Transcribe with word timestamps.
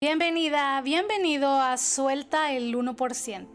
Bienvenida, 0.00 0.80
bienvenido 0.80 1.60
a 1.60 1.76
Suelta 1.76 2.52
el 2.52 2.72
1%, 2.72 3.48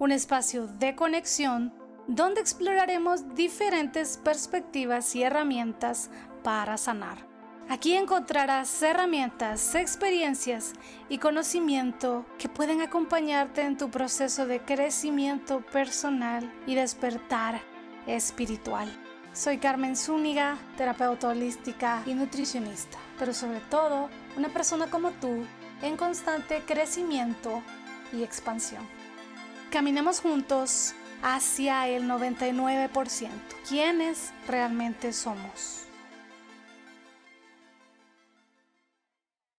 un 0.00 0.10
espacio 0.10 0.66
de 0.66 0.96
conexión 0.96 1.72
donde 2.08 2.40
exploraremos 2.40 3.36
diferentes 3.36 4.16
perspectivas 4.16 5.14
y 5.14 5.22
herramientas 5.22 6.10
para 6.42 6.76
sanar. 6.76 7.28
Aquí 7.68 7.94
encontrarás 7.94 8.82
herramientas, 8.82 9.76
experiencias 9.76 10.72
y 11.08 11.18
conocimiento 11.18 12.26
que 12.36 12.48
pueden 12.48 12.80
acompañarte 12.80 13.62
en 13.62 13.76
tu 13.76 13.92
proceso 13.92 14.46
de 14.46 14.58
crecimiento 14.58 15.60
personal 15.66 16.52
y 16.66 16.74
despertar 16.74 17.60
espiritual. 18.08 18.88
Soy 19.32 19.58
Carmen 19.58 19.94
Zúñiga, 19.94 20.58
terapeuta 20.76 21.28
holística 21.28 22.02
y 22.06 22.14
nutricionista, 22.14 22.98
pero 23.20 23.32
sobre 23.32 23.60
todo 23.60 24.08
una 24.36 24.48
persona 24.48 24.88
como 24.90 25.10
tú 25.12 25.44
en 25.82 25.96
constante 25.96 26.62
crecimiento 26.66 27.62
y 28.12 28.22
expansión. 28.22 28.86
Caminemos 29.70 30.20
juntos 30.20 30.94
hacia 31.22 31.88
el 31.88 32.04
99%, 32.04 33.28
quienes 33.68 34.32
realmente 34.46 35.12
somos. 35.12 35.84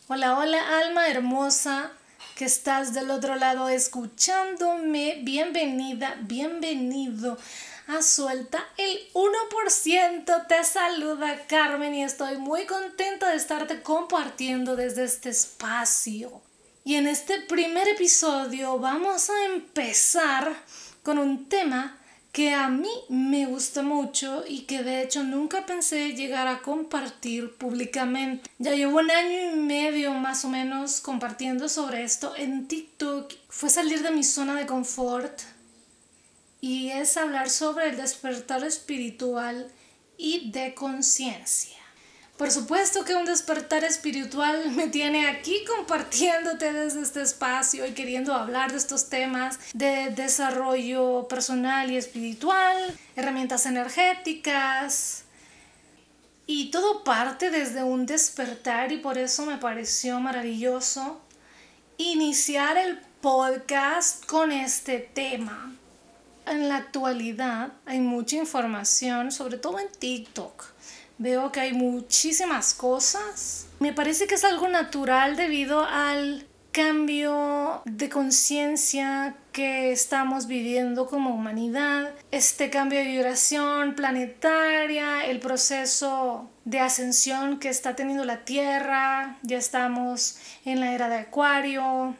Hola, 0.07 0.37
hola 0.37 0.79
alma 0.79 1.07
hermosa 1.07 1.91
que 2.35 2.45
estás 2.45 2.93
del 2.93 3.09
otro 3.09 3.35
lado 3.35 3.69
escuchándome. 3.69 5.21
Bienvenida, 5.23 6.15
bienvenido 6.21 7.37
a 7.87 8.01
Suelta 8.01 8.65
el 8.77 8.99
1%. 9.13 10.47
Te 10.47 10.63
saluda 10.63 11.45
Carmen 11.47 11.93
y 11.93 12.03
estoy 12.03 12.37
muy 12.37 12.65
contenta 12.65 13.29
de 13.29 13.37
estarte 13.37 13.81
compartiendo 13.81 14.75
desde 14.75 15.03
este 15.03 15.29
espacio. 15.29 16.41
Y 16.83 16.95
en 16.95 17.07
este 17.07 17.41
primer 17.41 17.87
episodio 17.87 18.79
vamos 18.79 19.29
a 19.29 19.45
empezar 19.45 20.55
con 21.03 21.17
un 21.17 21.47
tema 21.47 21.97
que 22.31 22.53
a 22.53 22.67
mí 22.67 22.91
me 23.07 23.45
gusta 23.45 23.81
mucho 23.81 24.43
y 24.45 24.63
que 24.63 24.83
de 24.83 25.01
hecho 25.01 25.23
nunca 25.23 25.65
pensé 25.65 26.13
llegar 26.13 26.47
a 26.47 26.61
compartir 26.61 27.55
públicamente. 27.55 28.49
Ya 28.57 28.73
llevo 28.73 28.99
un 28.99 29.09
año 29.09 29.53
y 29.53 29.55
medio 29.55 30.11
más 30.13 30.43
o 30.43 30.49
menos 30.49 30.99
compartiendo 30.99 31.69
sobre 31.69 32.03
esto 32.03 32.35
en 32.35 32.67
TikTok. 32.67 33.33
Fue 33.47 33.69
salir 33.69 34.01
de 34.01 34.11
mi 34.11 34.23
zona 34.23 34.55
de 34.55 34.65
confort 34.65 35.54
y 36.65 36.89
es 36.89 37.15
hablar 37.15 37.51
sobre 37.51 37.89
el 37.89 37.97
despertar 37.97 38.63
espiritual 38.63 39.67
y 40.17 40.49
de 40.49 40.73
conciencia. 40.73 41.77
Por 42.39 42.49
supuesto 42.49 43.05
que 43.05 43.13
un 43.13 43.25
despertar 43.25 43.83
espiritual 43.83 44.71
me 44.75 44.87
tiene 44.87 45.27
aquí 45.27 45.63
compartiéndote 45.65 46.73
desde 46.73 47.03
este 47.03 47.21
espacio 47.21 47.85
y 47.85 47.91
queriendo 47.91 48.33
hablar 48.33 48.71
de 48.71 48.79
estos 48.79 49.09
temas 49.09 49.59
de 49.75 50.09
desarrollo 50.09 51.27
personal 51.27 51.91
y 51.91 51.97
espiritual, 51.97 52.75
herramientas 53.15 53.67
energéticas. 53.67 55.25
Y 56.47 56.71
todo 56.71 57.03
parte 57.03 57.51
desde 57.51 57.83
un 57.83 58.07
despertar 58.07 58.91
y 58.91 58.97
por 58.97 59.19
eso 59.19 59.45
me 59.45 59.59
pareció 59.59 60.19
maravilloso 60.19 61.21
iniciar 61.97 62.75
el 62.75 62.97
podcast 63.21 64.25
con 64.25 64.51
este 64.51 64.97
tema 64.97 65.75
en 66.47 66.69
la 66.69 66.77
actualidad 66.77 67.73
hay 67.85 67.99
mucha 67.99 68.35
información, 68.37 69.31
sobre 69.31 69.57
todo 69.57 69.79
en 69.79 69.89
TikTok. 69.89 70.65
Veo 71.17 71.51
que 71.51 71.61
hay 71.61 71.73
muchísimas 71.73 72.73
cosas. 72.73 73.67
Me 73.79 73.93
parece 73.93 74.27
que 74.27 74.35
es 74.35 74.43
algo 74.43 74.67
natural 74.67 75.35
debido 75.35 75.85
al 75.85 76.45
cambio 76.75 77.81
de 77.85 78.09
conciencia 78.09 79.37
que 79.53 79.93
estamos 79.93 80.45
viviendo 80.47 81.07
como 81.07 81.33
humanidad, 81.33 82.11
este 82.31 82.69
cambio 82.69 82.99
de 82.99 83.05
vibración 83.05 83.95
planetaria, 83.95 85.25
el 85.25 85.39
proceso 85.39 86.49
de 86.65 86.81
ascensión 86.81 87.59
que 87.59 87.69
está 87.69 87.95
teniendo 87.95 88.25
la 88.25 88.43
Tierra, 88.43 89.37
ya 89.41 89.57
estamos 89.57 90.37
en 90.65 90.81
la 90.81 90.93
era 90.93 91.07
de 91.07 91.19
Acuario. 91.19 92.17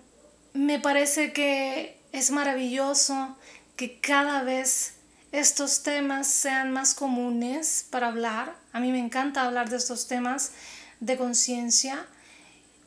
Me 0.53 0.79
parece 0.79 1.33
que 1.33 1.99
es 2.13 2.31
maravilloso 2.31 3.35
que 3.75 3.99
cada 3.99 4.43
vez 4.43 4.93
estos 5.31 5.83
temas 5.83 6.27
sean 6.27 6.71
más 6.71 6.93
comunes 6.93 7.85
para 7.89 8.07
hablar. 8.07 8.55
A 8.71 8.79
mí 8.79 8.91
me 8.91 8.99
encanta 8.99 9.43
hablar 9.43 9.69
de 9.69 9.77
estos 9.77 10.07
temas 10.07 10.51
de 10.99 11.17
conciencia, 11.17 12.05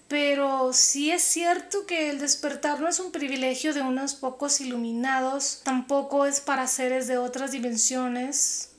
pero 0.09 0.73
sí 0.73 1.11
es 1.11 1.23
cierto 1.23 1.85
que 1.87 2.09
el 2.09 2.19
despertar 2.19 2.81
no 2.81 2.89
es 2.89 3.01
un 3.01 3.13
privilegio 3.13 3.75
de 3.75 3.83
unos 3.83 4.15
pocos 4.15 4.63
iluminados, 4.63 5.61
tampoco 5.63 6.25
es 6.25 6.41
para 6.41 6.67
seres 6.67 7.07
de 7.07 7.19
otras 7.19 7.51
dimensiones, 7.53 8.71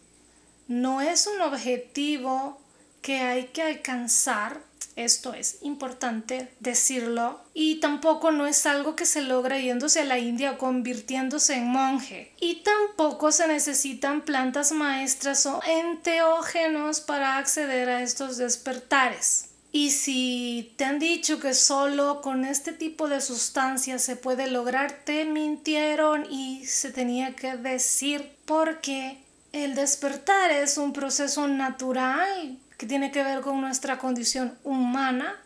no 0.67 1.01
es 1.01 1.27
un 1.27 1.41
objetivo 1.41 2.59
que 3.03 3.21
hay 3.21 3.45
que 3.45 3.61
alcanzar 3.61 4.61
esto 4.95 5.33
es 5.33 5.57
importante 5.61 6.51
decirlo. 6.59 7.39
Y 7.53 7.79
tampoco 7.79 8.31
no 8.31 8.45
es 8.47 8.65
algo 8.65 8.95
que 8.95 9.05
se 9.05 9.21
logra 9.21 9.59
yéndose 9.59 10.01
a 10.01 10.05
la 10.05 10.19
India 10.19 10.51
o 10.51 10.57
convirtiéndose 10.57 11.55
en 11.55 11.67
monje. 11.67 12.33
Y 12.39 12.63
tampoco 12.63 13.31
se 13.31 13.47
necesitan 13.47 14.21
plantas 14.21 14.71
maestras 14.71 15.45
o 15.45 15.61
enteógenos 15.65 17.01
para 17.01 17.37
acceder 17.37 17.89
a 17.89 18.01
estos 18.01 18.37
despertares. 18.37 19.49
Y 19.71 19.91
si 19.91 20.73
te 20.77 20.85
han 20.85 20.97
dicho 20.97 21.39
que 21.39 21.53
solo 21.53 22.21
con 22.21 22.43
este 22.43 22.73
tipo 22.73 23.07
de 23.07 23.21
sustancias 23.21 24.01
se 24.01 24.15
puede 24.15 24.47
lograr, 24.47 25.03
te 25.05 25.25
mintieron 25.25 26.25
y 26.31 26.65
se 26.65 26.91
tenía 26.91 27.35
que 27.35 27.55
decir 27.55 28.31
porque 28.45 29.19
el 29.51 29.75
despertar 29.75 30.51
es 30.51 30.77
un 30.77 30.91
proceso 30.91 31.47
natural 31.47 32.57
que 32.79 32.87
tiene 32.87 33.11
que 33.11 33.23
ver 33.23 33.41
con 33.41 33.59
nuestra 33.59 33.99
condición 33.99 34.57
humana, 34.63 35.37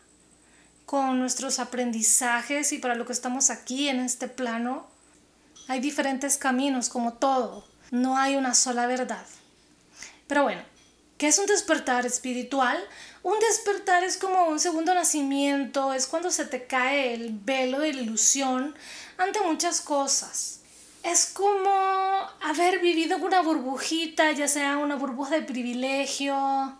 con 0.85 1.17
nuestros 1.17 1.57
aprendizajes 1.57 2.71
y 2.73 2.77
para 2.77 2.93
lo 2.93 3.07
que 3.07 3.11
estamos 3.11 3.49
aquí 3.49 3.89
en 3.89 4.01
este 4.01 4.27
plano. 4.27 4.85
Hay 5.67 5.79
diferentes 5.79 6.37
caminos, 6.37 6.89
como 6.89 7.13
todo. 7.13 7.67
No 7.89 8.19
hay 8.19 8.35
una 8.35 8.53
sola 8.53 8.85
verdad. 8.85 9.25
Pero 10.27 10.43
bueno, 10.43 10.61
¿qué 11.17 11.25
es 11.27 11.39
un 11.39 11.47
despertar 11.47 12.05
espiritual? 12.05 12.77
Un 13.23 13.39
despertar 13.39 14.03
es 14.03 14.17
como 14.17 14.45
un 14.45 14.59
segundo 14.59 14.93
nacimiento, 14.93 15.91
es 15.91 16.05
cuando 16.05 16.29
se 16.29 16.45
te 16.45 16.67
cae 16.67 17.15
el 17.15 17.31
velo 17.31 17.79
de 17.79 17.93
la 17.93 18.01
ilusión 18.01 18.75
ante 19.17 19.41
muchas 19.41 19.81
cosas. 19.81 20.59
Es 21.01 21.25
como 21.25 21.71
haber 22.43 22.79
vivido 22.79 23.17
una 23.17 23.41
burbujita, 23.41 24.31
ya 24.33 24.47
sea 24.47 24.77
una 24.77 24.97
burbuja 24.97 25.33
de 25.33 25.41
privilegio, 25.41 26.77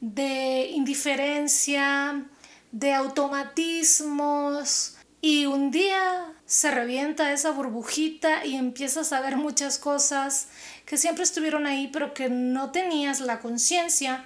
de 0.00 0.70
indiferencia, 0.72 2.24
de 2.72 2.94
automatismos 2.94 4.96
y 5.20 5.46
un 5.46 5.70
día 5.70 6.32
se 6.44 6.70
revienta 6.70 7.32
esa 7.32 7.50
burbujita 7.50 8.44
y 8.44 8.56
empiezas 8.56 9.12
a 9.12 9.20
ver 9.20 9.36
muchas 9.36 9.78
cosas 9.78 10.48
que 10.84 10.98
siempre 10.98 11.24
estuvieron 11.24 11.66
ahí 11.66 11.88
pero 11.88 12.14
que 12.14 12.28
no 12.28 12.70
tenías 12.70 13.20
la 13.20 13.40
conciencia 13.40 14.24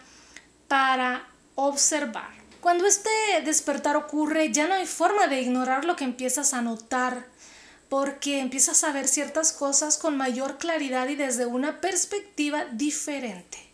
para 0.69 1.29
observar. 1.55 2.29
Cuando 2.61 2.87
este 2.87 3.11
despertar 3.45 3.97
ocurre 3.97 4.53
ya 4.53 4.69
no 4.69 4.75
hay 4.75 4.87
forma 4.87 5.29
de 5.29 5.41
ignorar 5.41 5.85
lo 5.85 5.97
que 5.97 6.05
empiezas 6.05 6.53
a 6.53 6.61
notar 6.61 7.27
porque 7.89 8.41
empiezas 8.41 8.85
a 8.85 8.93
ver 8.93 9.09
ciertas 9.09 9.53
cosas 9.53 9.97
con 9.97 10.17
mayor 10.17 10.59
claridad 10.59 11.09
y 11.09 11.17
desde 11.17 11.47
una 11.47 11.81
perspectiva 11.81 12.67
diferente. 12.67 13.70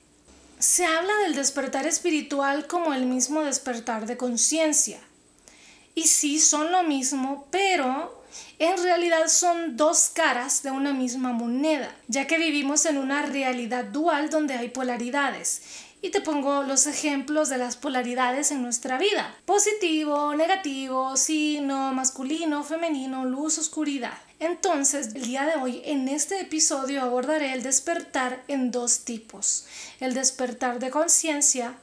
Se 0.58 0.86
habla 0.86 1.14
del 1.18 1.34
despertar 1.34 1.86
espiritual 1.86 2.66
como 2.66 2.94
el 2.94 3.04
mismo 3.04 3.42
despertar 3.42 4.06
de 4.06 4.16
conciencia. 4.16 4.98
Y 5.94 6.04
sí, 6.04 6.40
son 6.40 6.72
lo 6.72 6.82
mismo, 6.82 7.46
pero 7.50 8.24
en 8.58 8.82
realidad 8.82 9.28
son 9.28 9.76
dos 9.76 10.08
caras 10.08 10.62
de 10.62 10.70
una 10.70 10.94
misma 10.94 11.32
moneda, 11.32 11.94
ya 12.08 12.26
que 12.26 12.38
vivimos 12.38 12.86
en 12.86 12.96
una 12.96 13.22
realidad 13.22 13.84
dual 13.84 14.30
donde 14.30 14.54
hay 14.54 14.68
polaridades. 14.68 15.62
Y 16.00 16.10
te 16.10 16.22
pongo 16.22 16.62
los 16.62 16.86
ejemplos 16.86 17.50
de 17.50 17.58
las 17.58 17.76
polaridades 17.76 18.50
en 18.50 18.62
nuestra 18.62 18.96
vida. 18.96 19.34
Positivo, 19.44 20.34
negativo, 20.34 21.16
sí, 21.16 21.60
no, 21.60 21.92
masculino, 21.92 22.64
femenino, 22.64 23.24
luz, 23.26 23.58
oscuridad. 23.58 24.16
Entonces, 24.38 25.14
el 25.14 25.22
día 25.22 25.46
de 25.46 25.56
hoy, 25.56 25.82
en 25.84 26.08
este 26.08 26.40
episodio, 26.40 27.02
abordaré 27.02 27.54
el 27.54 27.62
despertar 27.62 28.42
en 28.48 28.70
dos 28.70 29.00
tipos. 29.04 29.66
El 29.98 30.12
despertar 30.12 30.78
de 30.78 30.90
conciencia 30.90 31.74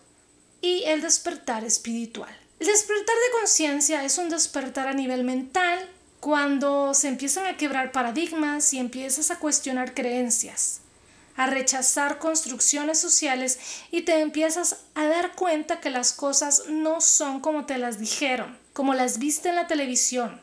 y 0.62 0.84
el 0.84 1.02
despertar 1.02 1.64
espiritual. 1.64 2.36
El 2.60 2.68
despertar 2.68 3.16
de 3.16 3.40
conciencia 3.40 4.06
es 4.06 4.18
un 4.18 4.30
despertar 4.30 4.88
a 4.88 4.94
nivel 4.94 5.24
mental 5.24 5.90
cuando 6.20 6.94
se 6.94 7.10
empiezan 7.10 7.48
a 7.48 7.58
quebrar 7.58 7.92
paradigmas 7.92 8.74
y 8.74 8.80
empiezas 8.80 9.32
a 9.32 9.40
cuestionar 9.40 9.94
creencias, 9.94 10.80
a 11.36 11.48
rechazar 11.48 12.20
construcciones 12.20 13.00
sociales 13.00 13.60
y 13.92 14.04
te 14.04 14.22
empiezas 14.22 14.78
a 14.96 15.06
dar 15.08 15.34
cuenta 15.34 15.82
que 15.82 15.90
las 15.90 16.14
cosas 16.14 16.64
no 16.70 17.02
son 17.02 17.42
como 17.42 17.66
te 17.66 17.78
las 17.78 18.00
dijeron 18.00 18.58
como 18.74 18.96
las 18.96 19.20
viste 19.20 19.50
en 19.50 19.56
la 19.56 19.68
televisión 19.68 20.42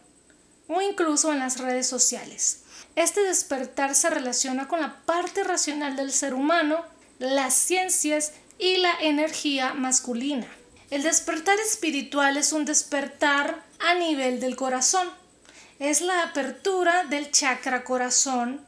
o 0.70 0.80
incluso 0.80 1.32
en 1.32 1.40
las 1.40 1.58
redes 1.58 1.86
sociales. 1.86 2.62
Este 2.94 3.22
despertar 3.22 3.94
se 3.94 4.08
relaciona 4.08 4.68
con 4.68 4.80
la 4.80 4.96
parte 5.04 5.42
racional 5.42 5.96
del 5.96 6.12
ser 6.12 6.32
humano, 6.32 6.84
las 7.18 7.54
ciencias 7.54 8.32
y 8.58 8.76
la 8.76 8.94
energía 9.00 9.74
masculina. 9.74 10.46
El 10.90 11.02
despertar 11.02 11.58
espiritual 11.58 12.36
es 12.36 12.52
un 12.52 12.64
despertar 12.64 13.62
a 13.80 13.94
nivel 13.94 14.40
del 14.40 14.56
corazón. 14.56 15.08
Es 15.78 16.00
la 16.02 16.22
apertura 16.22 17.04
del 17.04 17.30
chakra 17.30 17.84
corazón 17.84 18.60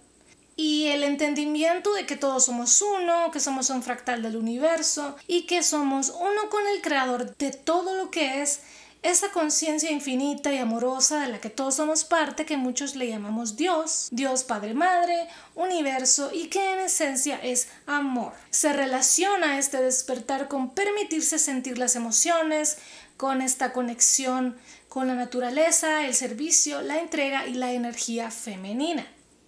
y 0.56 0.86
el 0.88 1.02
entendimiento 1.04 1.92
de 1.94 2.06
que 2.06 2.16
todos 2.16 2.44
somos 2.46 2.82
uno, 2.82 3.30
que 3.30 3.40
somos 3.40 3.70
un 3.70 3.82
fractal 3.82 4.22
del 4.22 4.36
universo 4.36 5.16
y 5.26 5.42
que 5.42 5.62
somos 5.62 6.10
uno 6.10 6.50
con 6.50 6.66
el 6.68 6.80
creador 6.80 7.36
de 7.36 7.52
todo 7.52 7.94
lo 7.96 8.10
que 8.10 8.42
es 8.42 8.60
esa 9.02 9.30
conciencia 9.32 9.90
infinita 9.90 10.52
y 10.52 10.58
amorosa 10.58 11.20
de 11.20 11.28
la 11.28 11.40
que 11.40 11.50
todos 11.50 11.74
somos 11.74 12.04
parte, 12.04 12.46
que 12.46 12.56
muchos 12.56 12.94
le 12.94 13.08
llamamos 13.08 13.56
Dios, 13.56 14.08
Dios 14.12 14.44
Padre 14.44 14.74
Madre, 14.74 15.28
universo 15.54 16.30
y 16.32 16.48
que 16.48 16.72
en 16.72 16.80
esencia 16.80 17.36
es 17.42 17.68
amor. 17.86 18.32
Se 18.50 18.72
relaciona 18.72 19.58
este 19.58 19.82
despertar 19.82 20.48
con 20.48 20.70
permitirse 20.70 21.38
sentir 21.38 21.78
las 21.78 21.96
emociones, 21.96 22.78
con 23.16 23.42
esta 23.42 23.72
conexión 23.72 24.56
con 24.92 25.08
la 25.08 25.14
naturaleza, 25.14 26.04
el 26.04 26.14
servicio, 26.14 26.82
la 26.82 26.98
entrega 26.98 27.46
y 27.46 27.54
la 27.54 27.72
energía 27.72 28.30
femenina. 28.30 29.06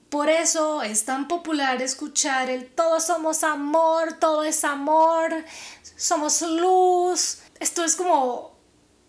Por 0.09 0.31
eso 0.31 0.83
es 0.83 1.05
tan 1.05 1.29
popular 1.29 1.83
escuchar 1.83 2.49
el 2.49 2.67
todos 2.67 3.05
somos 3.05 3.45
amor, 3.45 4.15
todo 4.15 4.43
es 4.43 4.65
amor, 4.65 5.45
somos 5.97 6.41
luz. 6.41 7.41
Esto 7.61 7.85
es 7.85 7.95
como 7.95 8.54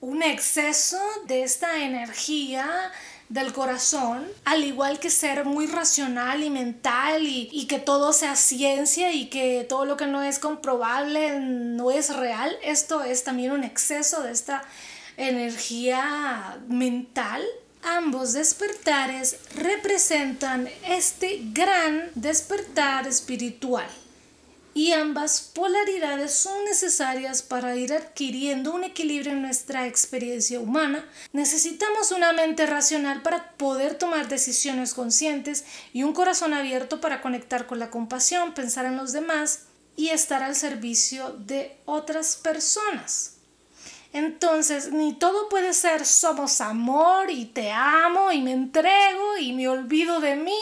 un 0.02 0.24
exceso 0.24 1.00
de 1.28 1.44
esta 1.44 1.84
energía 1.84 2.92
del 3.30 3.54
corazón, 3.54 4.28
al 4.44 4.64
igual 4.64 5.00
que 5.00 5.10
ser 5.10 5.46
muy 5.46 5.66
racional 5.66 6.44
y 6.44 6.50
mental 6.50 7.24
y, 7.24 7.66
que 7.68 7.80
todo 7.80 8.14
sea 8.14 8.36
ciencia 8.36 9.12
y 9.12 9.30
que 9.30 9.66
todo 9.68 9.86
lo 9.86 9.98
que 9.98 10.06
no 10.06 10.22
es 10.22 10.38
comprobable 10.38 11.40
no 11.40 11.90
es 11.90 12.16
real, 12.16 12.56
esto 12.64 13.04
es 13.04 13.24
también 13.24 13.52
un 13.52 13.64
exceso 13.64 14.22
de 14.22 14.32
esta 14.32 14.64
energía 15.18 16.60
mental. 16.68 17.44
Ambos 17.84 18.34
despertares 18.34 19.38
representan 19.56 20.68
este 20.88 21.42
gran 21.54 22.10
despertar 22.16 23.08
espiritual 23.08 23.88
y 24.76 24.92
ambas 24.92 25.42
polaridades 25.42 26.34
son 26.34 26.66
necesarias 26.66 27.42
para 27.42 27.78
ir 27.78 27.94
adquiriendo 27.94 28.76
un 28.76 28.84
equilibrio 28.84 29.32
en 29.32 29.42
nuestra 29.42 29.88
experiencia 29.88 30.60
humana. 30.60 31.10
Necesitamos 31.32 32.12
una 32.12 32.34
mente 32.34 32.66
racional 32.66 33.22
para 33.22 33.52
poder 33.52 33.98
tomar 33.98 34.28
decisiones 34.28 34.94
conscientes 34.94 35.64
y 35.94 36.04
un 36.04 36.12
corazón 36.12 36.54
abierto 36.54 37.00
para 37.00 37.22
conectar 37.22 37.68
con 37.68 37.80
la 37.80 37.90
compasión, 37.90 38.54
pensar 38.54 38.86
en 38.86 38.98
los 38.98 39.14
demás 39.14 39.62
y 39.96 40.10
estar 40.10 40.44
al 40.44 40.58
servicio 40.58 41.30
de 41.32 41.78
otras 41.86 42.36
personas. 42.36 43.38
Entonces, 44.12 44.92
ni 44.92 45.14
todo 45.14 45.48
puede 45.48 45.74
ser 45.74 46.06
somos 46.06 46.60
amor 46.60 47.32
y 47.32 47.46
te 47.46 47.72
amo 47.72 48.30
y 48.34 48.42
me 48.42 48.52
entrego 48.52 49.38
y 49.40 49.54
me 49.54 49.70
olvido 49.70 50.20
de 50.20 50.36
mí 50.36 50.60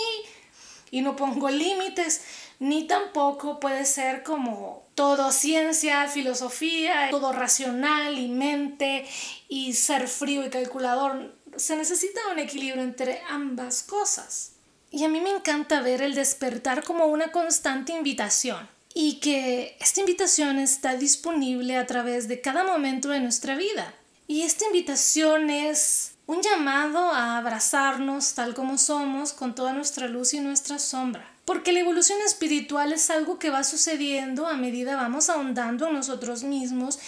y 0.92 1.01
no 1.01 1.15
pongo 1.15 1.50
límites 1.50 2.21
ni 2.63 2.88
tampoco 2.88 3.60
puede 3.60 3.83
ser 3.86 4.24
como 4.24 4.88
todo 4.95 5.33
ciencia, 5.33 6.07
filosofía, 6.07 7.10
todo 7.12 7.33
racional 7.33 8.18
y 8.18 8.30
mente 8.30 9.06
y 9.50 9.74
ser 9.74 10.07
frío 10.07 10.45
y 10.45 10.50
calculador. 10.50 11.36
Se 11.57 11.75
necesita 11.75 12.21
un 12.31 12.39
equilibrio 12.39 12.81
entre 12.81 13.21
ambas 13.30 13.83
cosas. 13.83 14.54
Y 14.92 15.04
a 15.04 15.10
mí 15.10 15.19
me 15.19 15.31
encanta 15.31 15.81
ver 15.81 16.01
el 16.01 16.15
despertar 16.15 16.86
como 16.86 17.07
una 17.07 17.33
constante 17.33 17.92
invitación 17.92 18.69
y 18.94 19.15
que 19.15 19.75
esta 19.81 20.00
invitación 20.00 20.57
está 20.57 20.95
disponible 20.95 21.75
a 21.75 21.86
través 21.86 22.30
de 22.30 22.39
cada 22.39 22.63
momento 22.63 23.10
de 23.10 23.19
nuestra 23.19 23.56
vida. 23.56 23.94
Y 24.25 24.44
esta 24.44 24.65
invitación 24.68 25.50
es 25.50 26.13
un 26.27 26.42
llamado 26.42 27.12
a 27.12 27.38
abrazarnos 27.38 28.36
tal 28.36 28.54
como 28.54 28.77
somos 28.77 29.33
con 29.33 29.54
toda 29.54 29.74
nuestra 29.74 30.07
luz 30.07 30.33
y 30.33 30.39
nuestra 30.39 30.80
sombra 30.80 31.32
porque 31.45 31.74
la 31.74 31.80
evolución 31.80 32.19
espiritual 32.25 32.94
es 32.94 33.10
algo 33.10 33.40
que 33.40 33.50
va 33.50 33.63
sucediendo 33.63 34.48
a 34.48 34.56
medida 34.56 34.95
vamos 34.95 35.30
ahondando 35.30 35.88
en 35.88 35.94
nosotros 35.94 36.44
mismos 36.44 37.00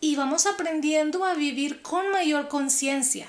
y 0.00 0.16
vamos 0.16 0.46
aprendiendo 0.46 1.24
a 1.24 1.34
vivir 1.34 1.82
con 1.82 2.10
mayor 2.10 2.48
conciencia. 2.48 3.28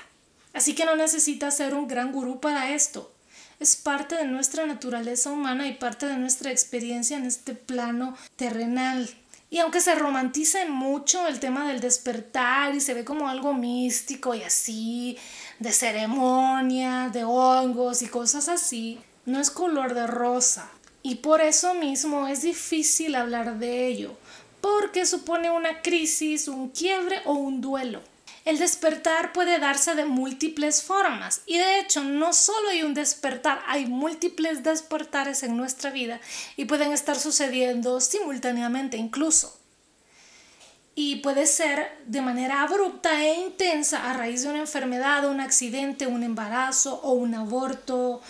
Así 0.52 0.74
que 0.74 0.84
no 0.84 0.96
necesitas 0.96 1.56
ser 1.56 1.74
un 1.74 1.88
gran 1.88 2.12
gurú 2.12 2.40
para 2.40 2.70
esto. 2.72 3.12
Es 3.60 3.76
parte 3.76 4.16
de 4.16 4.26
nuestra 4.26 4.66
naturaleza 4.66 5.30
humana 5.30 5.66
y 5.66 5.74
parte 5.74 6.06
de 6.06 6.16
nuestra 6.16 6.50
experiencia 6.50 7.16
en 7.16 7.24
este 7.24 7.54
plano 7.54 8.16
terrenal. 8.36 9.08
Y 9.48 9.58
aunque 9.58 9.80
se 9.80 9.94
romantice 9.94 10.66
mucho 10.66 11.26
el 11.28 11.40
tema 11.40 11.66
del 11.68 11.80
despertar 11.80 12.74
y 12.74 12.80
se 12.80 12.94
ve 12.94 13.04
como 13.04 13.28
algo 13.28 13.54
místico 13.54 14.34
y 14.34 14.42
así, 14.42 15.16
de 15.58 15.72
ceremonia, 15.72 17.10
de 17.10 17.24
hongos 17.24 18.02
y 18.02 18.08
cosas 18.08 18.48
así, 18.48 18.98
no 19.26 19.40
es 19.40 19.50
color 19.50 19.94
de 19.94 20.06
rosa 20.06 20.70
y 21.02 21.16
por 21.16 21.40
eso 21.40 21.74
mismo 21.74 22.26
es 22.26 22.42
difícil 22.42 23.14
hablar 23.14 23.58
de 23.58 23.86
ello, 23.86 24.16
porque 24.60 25.06
supone 25.06 25.50
una 25.50 25.82
crisis, 25.82 26.48
un 26.48 26.70
quiebre 26.70 27.20
o 27.26 27.34
un 27.34 27.60
duelo. 27.60 28.00
El 28.44 28.58
despertar 28.58 29.32
puede 29.32 29.58
darse 29.58 29.96
de 29.96 30.04
múltiples 30.04 30.82
formas 30.82 31.42
y 31.46 31.58
de 31.58 31.80
hecho 31.80 32.04
no 32.04 32.32
solo 32.32 32.68
hay 32.68 32.84
un 32.84 32.94
despertar, 32.94 33.60
hay 33.66 33.86
múltiples 33.86 34.62
despertares 34.62 35.42
en 35.42 35.56
nuestra 35.56 35.90
vida 35.90 36.20
y 36.56 36.64
pueden 36.66 36.92
estar 36.92 37.18
sucediendo 37.18 38.00
simultáneamente 38.00 38.96
incluso. 38.96 39.58
Y 40.94 41.16
puede 41.16 41.46
ser 41.46 41.90
de 42.06 42.22
manera 42.22 42.62
abrupta 42.62 43.22
e 43.22 43.34
intensa 43.34 44.08
a 44.08 44.14
raíz 44.14 44.44
de 44.44 44.48
una 44.50 44.60
enfermedad, 44.60 45.28
un 45.28 45.40
accidente, 45.40 46.06
un 46.06 46.22
embarazo 46.22 47.00
o 47.02 47.12
un 47.12 47.34
aborto 47.34 48.22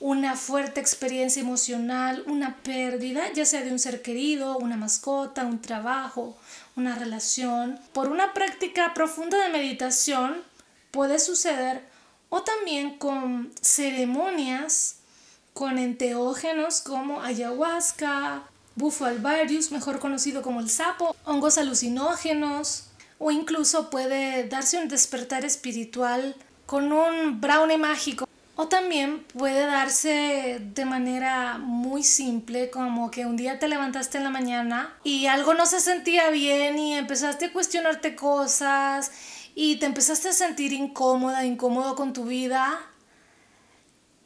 una 0.00 0.36
fuerte 0.36 0.80
experiencia 0.80 1.42
emocional, 1.42 2.22
una 2.26 2.56
pérdida, 2.56 3.32
ya 3.32 3.44
sea 3.44 3.62
de 3.62 3.72
un 3.72 3.78
ser 3.78 4.02
querido, 4.02 4.56
una 4.58 4.76
mascota, 4.76 5.44
un 5.44 5.60
trabajo, 5.60 6.36
una 6.76 6.94
relación, 6.94 7.78
por 7.92 8.08
una 8.08 8.32
práctica 8.32 8.94
profunda 8.94 9.42
de 9.42 9.50
meditación 9.50 10.36
puede 10.90 11.18
suceder 11.18 11.82
o 12.28 12.42
también 12.42 12.98
con 12.98 13.50
ceremonias 13.60 14.96
con 15.58 15.76
enteógenos 15.76 16.82
como 16.82 17.20
ayahuasca, 17.20 18.44
bufo 18.76 19.06
alvarius, 19.06 19.72
mejor 19.72 19.98
conocido 19.98 20.40
como 20.40 20.60
el 20.60 20.70
sapo, 20.70 21.16
hongos 21.24 21.58
alucinógenos 21.58 22.84
o 23.18 23.32
incluso 23.32 23.90
puede 23.90 24.46
darse 24.46 24.78
un 24.78 24.86
despertar 24.86 25.44
espiritual 25.44 26.36
con 26.64 26.92
un 26.92 27.40
brownie 27.40 27.76
mágico 27.76 28.27
o 28.60 28.66
también 28.66 29.22
puede 29.22 29.66
darse 29.66 30.58
de 30.74 30.84
manera 30.84 31.58
muy 31.58 32.02
simple, 32.02 32.70
como 32.70 33.08
que 33.08 33.24
un 33.24 33.36
día 33.36 33.60
te 33.60 33.68
levantaste 33.68 34.18
en 34.18 34.24
la 34.24 34.30
mañana 34.30 34.98
y 35.04 35.26
algo 35.26 35.54
no 35.54 35.64
se 35.64 35.78
sentía 35.78 36.30
bien 36.30 36.76
y 36.76 36.94
empezaste 36.94 37.44
a 37.44 37.52
cuestionarte 37.52 38.16
cosas 38.16 39.12
y 39.54 39.76
te 39.76 39.86
empezaste 39.86 40.30
a 40.30 40.32
sentir 40.32 40.72
incómoda, 40.72 41.44
incómodo 41.44 41.94
con 41.94 42.12
tu 42.12 42.24
vida 42.24 42.80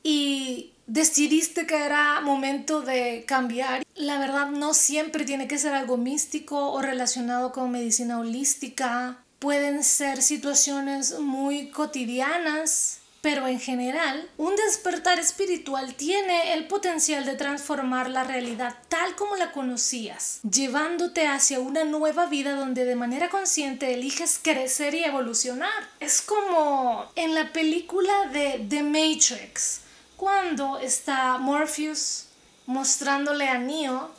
y 0.02 0.72
decidiste 0.86 1.66
que 1.66 1.84
era 1.84 2.22
momento 2.22 2.80
de 2.80 3.24
cambiar. 3.26 3.84
La 3.96 4.18
verdad 4.18 4.48
no 4.48 4.72
siempre 4.72 5.26
tiene 5.26 5.46
que 5.46 5.58
ser 5.58 5.74
algo 5.74 5.98
místico 5.98 6.72
o 6.72 6.80
relacionado 6.80 7.52
con 7.52 7.70
medicina 7.70 8.18
holística. 8.18 9.18
Pueden 9.40 9.84
ser 9.84 10.22
situaciones 10.22 11.18
muy 11.18 11.68
cotidianas 11.68 13.01
pero 13.22 13.46
en 13.46 13.60
general, 13.60 14.28
un 14.36 14.56
despertar 14.56 15.20
espiritual 15.20 15.94
tiene 15.94 16.54
el 16.54 16.66
potencial 16.66 17.24
de 17.24 17.36
transformar 17.36 18.10
la 18.10 18.24
realidad 18.24 18.76
tal 18.88 19.14
como 19.14 19.36
la 19.36 19.52
conocías, 19.52 20.40
llevándote 20.42 21.28
hacia 21.28 21.60
una 21.60 21.84
nueva 21.84 22.26
vida 22.26 22.56
donde 22.56 22.84
de 22.84 22.96
manera 22.96 23.30
consciente 23.30 23.94
eliges 23.94 24.40
crecer 24.42 24.94
y 24.94 25.04
evolucionar. 25.04 25.88
Es 26.00 26.20
como 26.20 27.06
en 27.14 27.36
la 27.36 27.52
película 27.52 28.12
de 28.32 28.66
The 28.68 28.82
Matrix, 28.82 29.82
cuando 30.16 30.78
está 30.78 31.38
Morpheus 31.38 32.26
mostrándole 32.66 33.48
a 33.48 33.58
Neo 33.58 34.10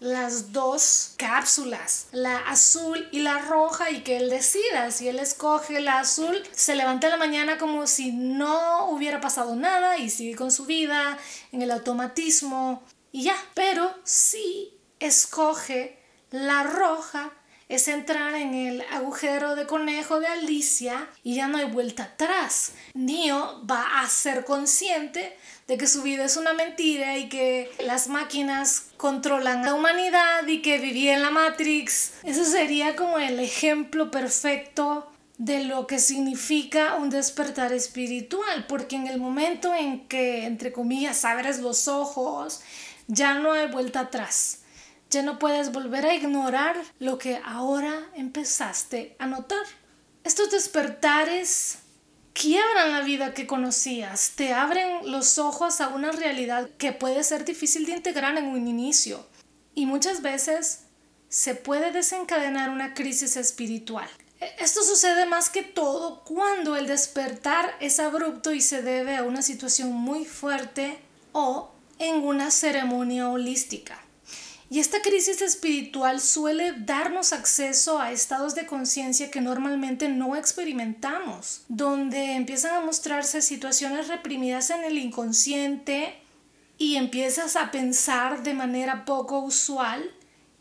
las 0.00 0.52
dos 0.52 1.14
cápsulas, 1.18 2.08
la 2.12 2.38
azul 2.38 3.08
y 3.12 3.20
la 3.20 3.38
roja, 3.38 3.90
y 3.90 4.02
que 4.02 4.16
él 4.16 4.30
decida. 4.30 4.90
Si 4.90 5.08
él 5.08 5.18
escoge 5.18 5.80
la 5.80 6.00
azul, 6.00 6.42
se 6.52 6.74
levanta 6.74 7.06
en 7.06 7.12
la 7.12 7.18
mañana 7.18 7.58
como 7.58 7.86
si 7.86 8.12
no 8.12 8.86
hubiera 8.86 9.20
pasado 9.20 9.54
nada 9.54 9.98
y 9.98 10.10
sigue 10.10 10.34
con 10.34 10.50
su 10.50 10.64
vida 10.64 11.18
en 11.52 11.62
el 11.62 11.70
automatismo 11.70 12.82
y 13.12 13.24
ya. 13.24 13.36
Pero 13.54 13.94
si 14.04 14.74
escoge 14.98 15.98
la 16.30 16.62
roja, 16.62 17.30
es 17.70 17.86
entrar 17.86 18.34
en 18.34 18.52
el 18.52 18.84
agujero 18.90 19.54
de 19.54 19.64
conejo 19.64 20.18
de 20.18 20.26
Alicia 20.26 21.08
y 21.22 21.36
ya 21.36 21.46
no 21.46 21.56
hay 21.56 21.66
vuelta 21.66 22.02
atrás. 22.02 22.72
Neo 22.94 23.64
va 23.64 24.00
a 24.00 24.08
ser 24.08 24.44
consciente 24.44 25.36
de 25.68 25.78
que 25.78 25.86
su 25.86 26.02
vida 26.02 26.24
es 26.24 26.36
una 26.36 26.52
mentira 26.52 27.16
y 27.16 27.28
que 27.28 27.70
las 27.78 28.08
máquinas 28.08 28.86
controlan 28.96 29.64
la 29.64 29.74
humanidad 29.74 30.44
y 30.48 30.62
que 30.62 30.78
vivía 30.78 31.14
en 31.14 31.22
la 31.22 31.30
Matrix. 31.30 32.14
Ese 32.24 32.44
sería 32.44 32.96
como 32.96 33.18
el 33.18 33.38
ejemplo 33.38 34.10
perfecto 34.10 35.08
de 35.38 35.62
lo 35.62 35.86
que 35.86 36.00
significa 36.00 36.96
un 36.96 37.08
despertar 37.08 37.72
espiritual, 37.72 38.66
porque 38.66 38.96
en 38.96 39.06
el 39.06 39.20
momento 39.20 39.72
en 39.72 40.08
que, 40.08 40.44
entre 40.44 40.72
comillas, 40.72 41.24
abres 41.24 41.60
los 41.60 41.86
ojos, 41.86 42.62
ya 43.06 43.34
no 43.34 43.52
hay 43.52 43.68
vuelta 43.68 44.00
atrás 44.00 44.59
ya 45.10 45.22
no 45.22 45.38
puedes 45.38 45.72
volver 45.72 46.06
a 46.06 46.14
ignorar 46.14 46.80
lo 47.00 47.18
que 47.18 47.40
ahora 47.44 48.08
empezaste 48.14 49.16
a 49.18 49.26
notar. 49.26 49.64
Estos 50.22 50.50
despertares 50.50 51.78
quiebran 52.32 52.92
la 52.92 53.00
vida 53.00 53.34
que 53.34 53.46
conocías, 53.46 54.32
te 54.36 54.54
abren 54.54 55.10
los 55.10 55.38
ojos 55.38 55.80
a 55.80 55.88
una 55.88 56.12
realidad 56.12 56.70
que 56.78 56.92
puede 56.92 57.24
ser 57.24 57.44
difícil 57.44 57.86
de 57.86 57.92
integrar 57.92 58.38
en 58.38 58.46
un 58.46 58.68
inicio 58.68 59.26
y 59.74 59.86
muchas 59.86 60.22
veces 60.22 60.84
se 61.28 61.54
puede 61.56 61.90
desencadenar 61.90 62.70
una 62.70 62.94
crisis 62.94 63.36
espiritual. 63.36 64.08
E, 64.40 64.54
esto 64.60 64.82
sucede 64.82 65.26
más 65.26 65.50
que 65.50 65.62
todo 65.62 66.22
cuando 66.24 66.76
el 66.76 66.86
despertar 66.86 67.76
es 67.80 67.98
abrupto 67.98 68.52
y 68.52 68.60
se 68.60 68.82
debe 68.82 69.16
a 69.16 69.24
una 69.24 69.42
situación 69.42 69.92
muy 69.92 70.24
fuerte 70.24 70.98
o 71.32 71.72
en 71.98 72.22
una 72.22 72.50
ceremonia 72.50 73.28
holística. 73.28 74.00
Y 74.72 74.78
esta 74.78 75.02
crisis 75.02 75.42
espiritual 75.42 76.20
suele 76.20 76.72
darnos 76.78 77.32
acceso 77.32 77.98
a 77.98 78.12
estados 78.12 78.54
de 78.54 78.66
conciencia 78.66 79.28
que 79.28 79.40
normalmente 79.40 80.08
no 80.08 80.36
experimentamos, 80.36 81.62
donde 81.66 82.36
empiezan 82.36 82.76
a 82.76 82.80
mostrarse 82.80 83.42
situaciones 83.42 84.06
reprimidas 84.06 84.70
en 84.70 84.84
el 84.84 84.96
inconsciente 84.96 86.14
y 86.78 86.94
empiezas 86.94 87.56
a 87.56 87.72
pensar 87.72 88.44
de 88.44 88.54
manera 88.54 89.04
poco 89.04 89.40
usual 89.40 90.08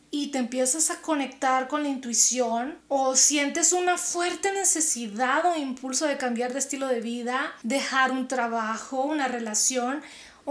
y 0.10 0.32
te 0.32 0.40
empiezas 0.40 0.90
a 0.90 1.02
conectar 1.02 1.68
con 1.68 1.84
la 1.84 1.90
intuición 1.90 2.80
o 2.88 3.16
sientes 3.16 3.74
una 3.74 3.96
fuerte 3.96 4.52
necesidad 4.52 5.46
o 5.46 5.56
impulso 5.56 6.08
de 6.08 6.18
cambiar 6.18 6.52
de 6.52 6.58
estilo 6.58 6.88
de 6.88 7.00
vida, 7.00 7.54
dejar 7.62 8.12
un 8.12 8.28
trabajo, 8.28 9.04
una 9.04 9.28
relación 9.28 10.02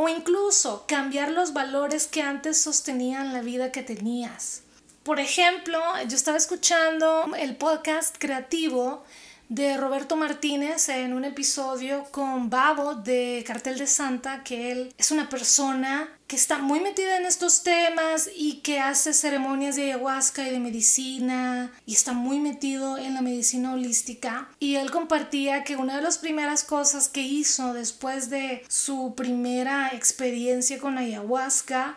o 0.00 0.08
incluso 0.08 0.84
cambiar 0.86 1.32
los 1.32 1.52
valores 1.52 2.06
que 2.06 2.22
antes 2.22 2.60
sostenían 2.60 3.32
la 3.32 3.40
vida 3.40 3.72
que 3.72 3.82
tenías. 3.82 4.62
Por 5.02 5.18
ejemplo, 5.18 5.80
yo 6.06 6.14
estaba 6.14 6.36
escuchando 6.36 7.24
el 7.36 7.56
podcast 7.56 8.14
creativo 8.16 9.02
de 9.48 9.76
Roberto 9.76 10.14
Martínez 10.14 10.88
en 10.88 11.14
un 11.14 11.24
episodio 11.24 12.04
con 12.12 12.48
Babo 12.48 12.94
de 12.94 13.42
Cartel 13.44 13.76
de 13.76 13.88
Santa, 13.88 14.44
que 14.44 14.70
él 14.70 14.94
es 14.98 15.10
una 15.10 15.28
persona 15.28 16.08
que 16.28 16.36
está 16.36 16.58
muy 16.58 16.80
metida 16.80 17.16
en 17.16 17.24
estos 17.24 17.62
temas 17.62 18.28
y 18.36 18.56
que 18.60 18.80
hace 18.80 19.14
ceremonias 19.14 19.76
de 19.76 19.84
ayahuasca 19.84 20.46
y 20.46 20.50
de 20.50 20.60
medicina 20.60 21.72
y 21.86 21.94
está 21.94 22.12
muy 22.12 22.38
metido 22.38 22.98
en 22.98 23.14
la 23.14 23.22
medicina 23.22 23.72
holística. 23.72 24.50
Y 24.60 24.74
él 24.74 24.90
compartía 24.90 25.64
que 25.64 25.76
una 25.76 25.96
de 25.96 26.02
las 26.02 26.18
primeras 26.18 26.64
cosas 26.64 27.08
que 27.08 27.22
hizo 27.22 27.72
después 27.72 28.28
de 28.28 28.62
su 28.68 29.14
primera 29.16 29.88
experiencia 29.94 30.78
con 30.78 30.98
ayahuasca 30.98 31.96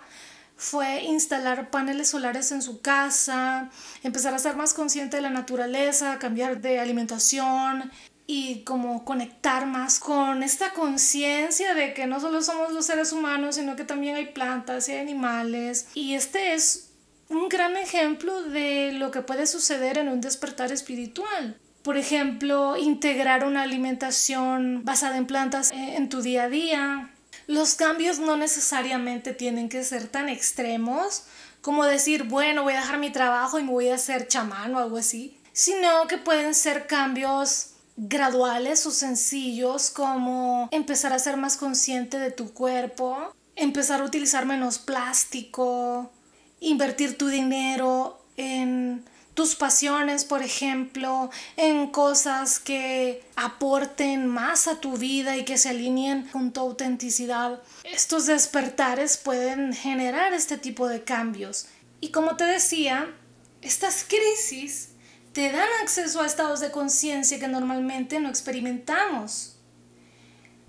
fue 0.56 1.04
instalar 1.04 1.70
paneles 1.70 2.10
solares 2.10 2.54
en 2.54 2.62
su 2.62 2.80
casa, 2.80 3.70
empezar 4.02 4.34
a 4.34 4.40
ser 4.40 4.56
más 4.56 4.74
consciente 4.74 5.18
de 5.18 5.24
la 5.24 5.30
naturaleza, 5.30 6.20
cambiar 6.20 6.62
de 6.62 6.80
alimentación 6.80 7.92
y 8.28 8.64
como 8.64 9.04
conectar 9.04 9.66
más 9.66 10.00
con 10.00 10.44
esta 10.44 10.72
conciencia 10.72 11.74
de 11.74 11.94
que 11.94 12.08
no 12.08 12.20
solo 12.20 12.42
somos 12.42 12.72
los 12.72 12.86
seres 12.86 13.12
humanos, 13.12 13.56
sino 13.56 13.76
que 13.76 13.84
también 13.84 14.16
hay 14.16 14.28
plantas 14.28 14.88
y 14.90 14.96
animales. 14.96 15.88
Y 15.94 16.14
este 16.14 16.54
es 16.54 16.92
un 17.30 17.50
gran 17.50 17.78
ejemplo 17.78 18.44
de 18.44 18.94
lo 18.94 19.12
que 19.12 19.22
puede 19.22 19.48
suceder 19.48 19.98
en 19.98 20.10
un 20.10 20.22
despertar 20.22 20.72
espiritual. 20.72 21.58
Por 21.84 21.98
ejemplo, 21.98 22.78
integrar 22.78 23.46
una 23.46 23.64
alimentación 23.64 24.84
basada 24.86 25.18
en 25.18 25.26
plantas 25.26 25.72
en 25.72 26.10
tu 26.10 26.22
día 26.22 26.44
a 26.44 26.50
día, 26.50 27.12
los 27.48 27.76
cambios 27.76 28.20
no 28.20 28.38
necesariamente 28.38 29.34
tienen 29.34 29.68
que 29.68 29.84
ser 29.84 30.08
tan 30.08 30.30
extremos 30.30 31.24
como 31.62 31.86
decir, 31.86 32.24
bueno, 32.24 32.64
voy 32.64 32.74
a 32.74 32.82
dejar 32.82 32.98
mi 32.98 33.12
trabajo 33.12 33.60
y 33.60 33.64
me 33.64 33.72
voy 33.72 33.90
a 33.90 33.96
hacer 33.96 34.28
chamán 34.28 34.74
o 34.76 34.80
algo 34.80 34.98
así, 34.98 35.38
sino 35.54 36.08
que 36.08 36.18
pueden 36.18 36.56
ser 36.56 36.88
cambios 36.88 37.71
graduales 37.98 38.86
o 38.86 38.92
sencillos 38.92 39.90
como 39.90 40.68
empezar 40.72 41.14
a 41.14 41.20
ser 41.20 41.38
más 41.38 41.58
consciente 41.58 42.20
de 42.20 42.32
tu 42.32 42.54
cuerpo, 42.54 43.34
empezar 43.56 44.02
a 44.02 44.06
utilizar 44.06 44.46
menos 44.46 44.80
plástico, 44.80 46.12
invertir 46.60 47.18
tu 47.18 47.28
dinero 47.28 48.22
en 48.38 49.04
tus 49.34 49.56
pasiones, 49.56 50.26
por 50.26 50.44
ejemplo, 50.44 51.30
en 51.56 51.88
cosas 51.88 52.60
que 52.60 53.24
aporten 53.36 54.28
más 54.28 54.68
a 54.68 54.80
tu 54.80 54.98
vida 54.98 55.38
y 55.38 55.46
que 55.46 55.58
se 55.58 55.70
alineen 55.70 56.28
con 56.28 56.52
tu 56.52 56.60
autenticidad. 56.60 57.62
Estos 57.84 58.26
despertares 58.26 59.18
pueden 59.18 59.74
generar 59.74 60.34
este 60.34 60.58
tipo 60.58 60.88
de 60.88 61.04
cambios. 61.04 61.68
Y 62.02 62.10
como 62.10 62.36
te 62.36 62.44
decía, 62.44 63.14
estas 63.62 64.04
crisis 64.04 64.91
te 65.34 65.52
dan 65.52 65.68
acceso 65.82 66.22
a 66.22 66.26
estados 66.26 66.60
de 66.60 66.72
conciencia 66.72 67.40
que 67.40 67.48
normalmente 67.48 68.20
no 68.20 68.30
experimentamos, 68.30 69.58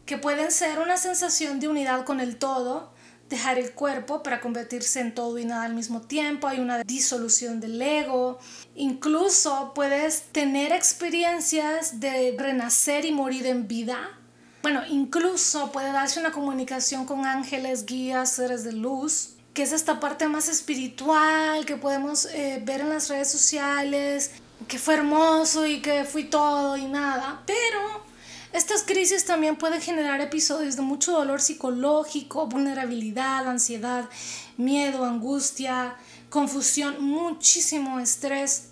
que 0.07 0.19
pueden 0.19 0.51
ser 0.51 0.79
una 0.79 0.97
sensación 0.97 1.59
de 1.59 1.69
unidad 1.69 2.05
con 2.05 2.21
el 2.21 2.37
todo, 2.37 2.93
dejar 3.29 3.59
el 3.59 3.73
cuerpo 3.73 4.23
para 4.23 4.41
convertirse 4.41 5.01
en 5.01 5.15
todo 5.15 5.39
y 5.39 5.45
nada 5.45 5.65
al 5.65 5.75
mismo 5.75 6.03
tiempo, 6.03 6.47
hay 6.47 6.61
una 6.61 6.85
disolución 6.85 7.61
del 7.61 7.81
ego, 7.81 8.39
incluso 8.75 9.73
puedes 9.75 10.25
tener 10.33 10.73
experiencias 10.73 11.99
de 11.99 12.37
renacer 12.39 13.05
y 13.05 13.13
morir 13.13 13.47
en 13.47 13.67
vida. 13.67 14.19
Bueno, 14.63 14.83
incluso 14.89 15.73
puede 15.73 15.91
darse 15.93 16.21
una 16.21 16.31
comunicación 16.31 17.05
con 17.05 17.27
ángeles, 17.27 17.85
guías, 17.85 18.33
seres 18.33 18.63
de 18.63 18.73
luz, 18.73 19.31
que 19.55 19.63
es 19.63 19.73
esta 19.73 19.99
parte 19.99 20.29
más 20.29 20.49
espiritual 20.49 21.67
que 21.67 21.77
podemos 21.77 22.27
eh, 22.27 22.63
ver 22.65 22.83
en 22.83 22.91
las 22.91 23.09
redes 23.09 23.31
sociales, 23.31 24.31
que 24.69 24.79
fue 24.79 24.95
hermoso 24.95 25.67
y 25.67 25.81
que 25.81 26.05
fui 26.05 26.25
todo 26.25 26.77
y 26.77 26.87
nada, 26.87 27.43
pero 27.47 28.03
estas 28.53 28.83
crisis 28.83 29.25
también 29.25 29.57
pueden 29.57 29.81
generar 29.81 30.21
episodios 30.21 30.77
de 30.77 30.83
mucho 30.83 31.13
dolor 31.13 31.41
psicológico, 31.41 32.47
vulnerabilidad, 32.47 33.49
ansiedad, 33.49 34.09
miedo, 34.59 35.05
angustia, 35.05 35.97
confusión, 36.29 37.03
muchísimo 37.03 37.99
estrés. 37.99 38.69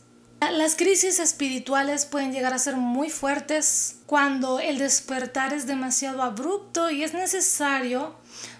Las 0.53 0.75
crisis 0.75 1.19
espirituales 1.19 2.05
pueden 2.05 2.33
llegar 2.33 2.53
a 2.53 2.59
ser 2.59 2.77
muy 2.77 3.09
fuertes 3.11 3.99
cuando 4.07 4.59
el 4.59 4.79
despertar 4.79 5.53
es 5.53 5.67
demasiado 5.67 6.23
abrupto 6.23 6.91
y 6.91 7.03
es 7.03 7.15
necesario 7.15 8.17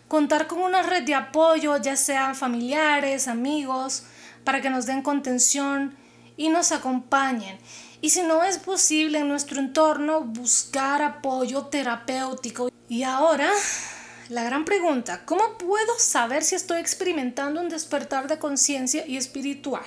contar 0.09 0.47
con 0.47 0.61
una 0.61 0.83
red 0.83 1.05
de 1.05 1.15
apoyo, 1.15 1.77
ya 1.77 1.97
sean 1.97 2.35
familiares, 2.35 3.29
amigos, 3.29 4.05
para 4.45 4.61
que 4.61 4.69
nos 4.69 4.87
den 4.87 5.03
contención 5.03 5.97
y 6.41 6.49
nos 6.49 6.73
acompañen. 6.73 7.59
Y 8.01 8.09
si 8.09 8.23
no 8.23 8.43
es 8.43 8.57
posible 8.57 9.19
en 9.19 9.29
nuestro 9.29 9.61
entorno, 9.61 10.23
buscar 10.23 11.03
apoyo 11.03 11.67
terapéutico. 11.67 12.71
Y 12.89 13.03
ahora, 13.03 13.51
la 14.31 14.43
gran 14.45 14.65
pregunta, 14.65 15.27
¿cómo 15.27 15.59
puedo 15.59 15.99
saber 15.99 16.43
si 16.43 16.55
estoy 16.55 16.81
experimentando 16.81 17.61
un 17.61 17.69
despertar 17.69 18.27
de 18.27 18.39
conciencia 18.39 19.07
y 19.07 19.19
espiritual? 19.19 19.85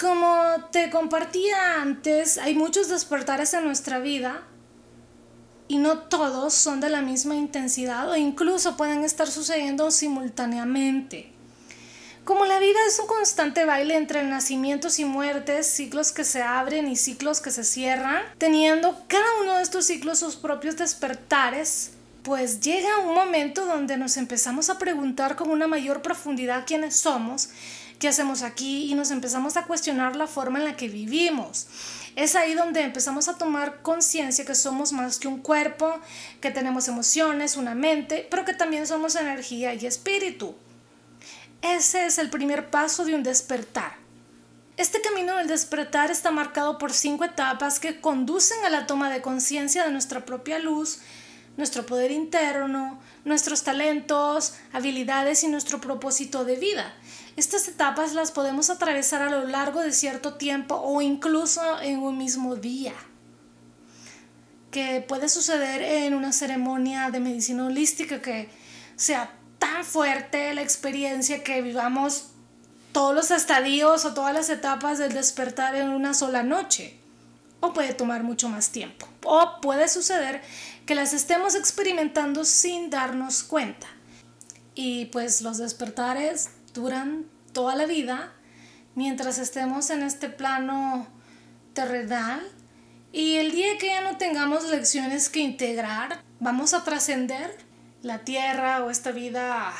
Como 0.00 0.34
te 0.72 0.88
compartía 0.88 1.82
antes, 1.82 2.38
hay 2.38 2.54
muchos 2.54 2.88
despertares 2.88 3.52
en 3.52 3.66
nuestra 3.66 3.98
vida 3.98 4.44
y 5.68 5.76
no 5.76 5.98
todos 5.98 6.54
son 6.54 6.80
de 6.80 6.88
la 6.88 7.02
misma 7.02 7.34
intensidad 7.34 8.08
o 8.08 8.16
incluso 8.16 8.78
pueden 8.78 9.04
estar 9.04 9.30
sucediendo 9.30 9.90
simultáneamente. 9.90 11.34
Como 12.30 12.46
la 12.46 12.60
vida 12.60 12.78
es 12.86 12.96
un 13.00 13.08
constante 13.08 13.64
baile 13.64 13.96
entre 13.96 14.22
nacimientos 14.22 15.00
y 15.00 15.04
muertes, 15.04 15.66
ciclos 15.66 16.12
que 16.12 16.22
se 16.22 16.42
abren 16.42 16.86
y 16.86 16.94
ciclos 16.94 17.40
que 17.40 17.50
se 17.50 17.64
cierran, 17.64 18.22
teniendo 18.38 19.02
cada 19.08 19.40
uno 19.42 19.56
de 19.56 19.64
estos 19.64 19.86
ciclos 19.86 20.20
sus 20.20 20.36
propios 20.36 20.76
despertares, 20.76 21.90
pues 22.22 22.60
llega 22.60 22.98
un 22.98 23.16
momento 23.16 23.66
donde 23.66 23.96
nos 23.96 24.16
empezamos 24.16 24.70
a 24.70 24.78
preguntar 24.78 25.34
con 25.34 25.50
una 25.50 25.66
mayor 25.66 26.02
profundidad 26.02 26.66
quiénes 26.68 26.94
somos, 26.94 27.48
qué 27.98 28.06
hacemos 28.06 28.42
aquí 28.42 28.88
y 28.88 28.94
nos 28.94 29.10
empezamos 29.10 29.56
a 29.56 29.64
cuestionar 29.64 30.14
la 30.14 30.28
forma 30.28 30.60
en 30.60 30.66
la 30.66 30.76
que 30.76 30.86
vivimos. 30.86 31.66
Es 32.14 32.36
ahí 32.36 32.54
donde 32.54 32.82
empezamos 32.82 33.26
a 33.26 33.38
tomar 33.38 33.82
conciencia 33.82 34.44
que 34.44 34.54
somos 34.54 34.92
más 34.92 35.18
que 35.18 35.26
un 35.26 35.40
cuerpo, 35.40 35.98
que 36.40 36.52
tenemos 36.52 36.86
emociones, 36.86 37.56
una 37.56 37.74
mente, 37.74 38.28
pero 38.30 38.44
que 38.44 38.54
también 38.54 38.86
somos 38.86 39.16
energía 39.16 39.74
y 39.74 39.84
espíritu. 39.84 40.54
Ese 41.62 42.06
es 42.06 42.18
el 42.18 42.30
primer 42.30 42.70
paso 42.70 43.04
de 43.04 43.14
un 43.14 43.22
despertar. 43.22 43.92
Este 44.76 45.02
camino 45.02 45.36
del 45.36 45.46
despertar 45.46 46.10
está 46.10 46.30
marcado 46.30 46.78
por 46.78 46.92
cinco 46.92 47.24
etapas 47.24 47.78
que 47.78 48.00
conducen 48.00 48.64
a 48.64 48.70
la 48.70 48.86
toma 48.86 49.10
de 49.10 49.20
conciencia 49.20 49.84
de 49.84 49.92
nuestra 49.92 50.24
propia 50.24 50.58
luz, 50.58 51.00
nuestro 51.58 51.84
poder 51.84 52.12
interno, 52.12 52.98
nuestros 53.26 53.62
talentos, 53.62 54.54
habilidades 54.72 55.44
y 55.44 55.48
nuestro 55.48 55.82
propósito 55.82 56.46
de 56.46 56.56
vida. 56.56 56.94
Estas 57.36 57.68
etapas 57.68 58.14
las 58.14 58.32
podemos 58.32 58.70
atravesar 58.70 59.20
a 59.20 59.30
lo 59.30 59.44
largo 59.46 59.80
de 59.80 59.92
cierto 59.92 60.34
tiempo 60.34 60.76
o 60.76 61.02
incluso 61.02 61.78
en 61.82 61.98
un 61.98 62.16
mismo 62.16 62.56
día, 62.56 62.94
que 64.70 65.04
puede 65.06 65.28
suceder 65.28 65.82
en 65.82 66.14
una 66.14 66.32
ceremonia 66.32 67.10
de 67.10 67.20
medicina 67.20 67.66
holística 67.66 68.22
que 68.22 68.48
sea 68.96 69.30
tan 69.60 69.84
fuerte 69.84 70.52
la 70.54 70.62
experiencia 70.62 71.44
que 71.44 71.62
vivamos 71.62 72.30
todos 72.90 73.14
los 73.14 73.30
estadios 73.30 74.04
o 74.04 74.14
todas 74.14 74.34
las 74.34 74.50
etapas 74.50 74.98
del 74.98 75.12
despertar 75.12 75.76
en 75.76 75.90
una 75.90 76.14
sola 76.14 76.42
noche. 76.42 76.96
O 77.60 77.72
puede 77.72 77.94
tomar 77.94 78.24
mucho 78.24 78.48
más 78.48 78.70
tiempo. 78.70 79.06
O 79.22 79.60
puede 79.60 79.86
suceder 79.86 80.42
que 80.86 80.96
las 80.96 81.12
estemos 81.12 81.54
experimentando 81.54 82.44
sin 82.44 82.90
darnos 82.90 83.44
cuenta. 83.44 83.86
Y 84.74 85.06
pues 85.06 85.42
los 85.42 85.58
despertares 85.58 86.50
duran 86.74 87.26
toda 87.52 87.76
la 87.76 87.86
vida 87.86 88.32
mientras 88.94 89.38
estemos 89.38 89.90
en 89.90 90.02
este 90.02 90.30
plano 90.30 91.06
terrenal. 91.74 92.40
Y 93.12 93.36
el 93.36 93.52
día 93.52 93.76
que 93.78 93.88
ya 93.88 94.00
no 94.00 94.16
tengamos 94.16 94.68
lecciones 94.70 95.28
que 95.28 95.40
integrar, 95.40 96.22
vamos 96.38 96.74
a 96.74 96.82
trascender. 96.82 97.69
La 98.02 98.20
tierra 98.20 98.82
o 98.82 98.88
esta 98.88 99.12
vida 99.12 99.74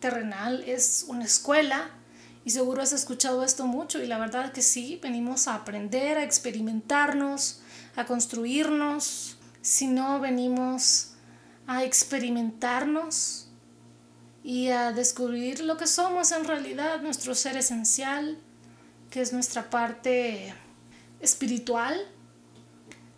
terrenal 0.00 0.64
es 0.66 1.04
una 1.06 1.24
escuela 1.24 1.88
y 2.44 2.50
seguro 2.50 2.82
has 2.82 2.92
escuchado 2.92 3.44
esto 3.44 3.64
mucho 3.68 4.02
y 4.02 4.08
la 4.08 4.18
verdad 4.18 4.50
que 4.50 4.60
sí, 4.60 4.98
venimos 5.00 5.46
a 5.46 5.54
aprender, 5.54 6.18
a 6.18 6.24
experimentarnos, 6.24 7.60
a 7.94 8.06
construirnos, 8.06 9.36
si 9.62 9.86
no 9.86 10.18
venimos 10.18 11.12
a 11.68 11.84
experimentarnos 11.84 13.46
y 14.42 14.70
a 14.70 14.90
descubrir 14.90 15.60
lo 15.60 15.76
que 15.76 15.86
somos 15.86 16.32
en 16.32 16.46
realidad, 16.46 17.00
nuestro 17.02 17.36
ser 17.36 17.56
esencial, 17.56 18.36
que 19.10 19.20
es 19.20 19.32
nuestra 19.32 19.70
parte 19.70 20.52
espiritual. 21.20 21.96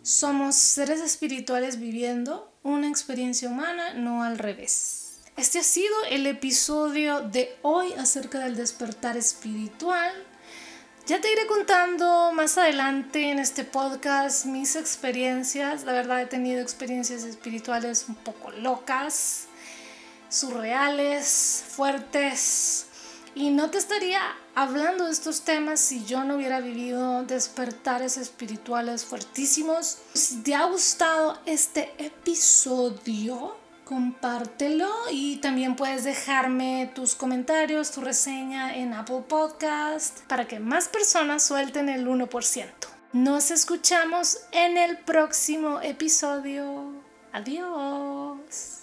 Somos 0.03 0.53
seres 0.53 1.01
espirituales 1.01 1.79
viviendo 1.79 2.52
una 2.63 2.87
experiencia 2.87 3.49
humana, 3.49 3.93
no 3.93 4.23
al 4.23 4.39
revés. 4.39 5.19
Este 5.35 5.59
ha 5.59 5.63
sido 5.63 5.93
el 6.09 6.25
episodio 6.27 7.21
de 7.21 7.55
hoy 7.61 7.93
acerca 7.93 8.39
del 8.39 8.55
despertar 8.55 9.17
espiritual. 9.17 10.11
Ya 11.05 11.19
te 11.19 11.31
iré 11.31 11.45
contando 11.47 12.31
más 12.33 12.57
adelante 12.57 13.29
en 13.29 13.39
este 13.39 13.65
podcast 13.65 14.45
mis 14.45 14.75
experiencias. 14.77 15.83
La 15.83 15.91
verdad 15.91 16.21
he 16.21 16.27
tenido 16.27 16.61
experiencias 16.61 17.23
espirituales 17.23 18.05
un 18.07 18.15
poco 18.15 18.51
locas, 18.51 19.47
surreales, 20.29 21.63
fuertes. 21.67 22.85
Y 23.35 23.49
no 23.49 23.69
te 23.71 23.79
estaría 23.79 24.21
hablando 24.53 25.05
de 25.05 25.11
estos 25.11 25.41
temas 25.41 25.79
si 25.79 26.05
yo 26.05 26.23
no 26.23 26.35
hubiera 26.35 26.59
vivido 26.59 27.23
despertares 27.23 28.17
espirituales 28.17 29.05
fuertísimos. 29.05 29.97
Si 30.13 30.43
te 30.43 30.53
ha 30.53 30.65
gustado 30.65 31.39
este 31.45 31.93
episodio, 31.97 33.55
compártelo 33.85 34.89
y 35.11 35.37
también 35.37 35.75
puedes 35.75 36.03
dejarme 36.03 36.91
tus 36.93 37.15
comentarios, 37.15 37.91
tu 37.91 38.01
reseña 38.01 38.75
en 38.75 38.93
Apple 38.93 39.23
Podcast 39.27 40.21
para 40.27 40.47
que 40.47 40.59
más 40.59 40.87
personas 40.87 41.43
suelten 41.43 41.89
el 41.89 42.07
1%. 42.07 42.65
Nos 43.13 43.51
escuchamos 43.51 44.39
en 44.51 44.77
el 44.77 44.97
próximo 44.99 45.81
episodio. 45.81 46.93
Adiós. 47.31 48.82